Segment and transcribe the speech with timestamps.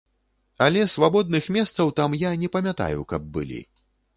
[0.67, 3.61] Але свабодных месцаў там я не памятаю, каб былі.